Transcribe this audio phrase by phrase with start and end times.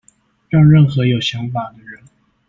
[0.49, 2.01] 讓任何有想法的人